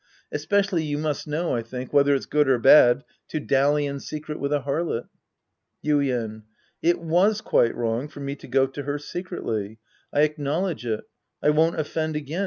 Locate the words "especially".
0.31-0.83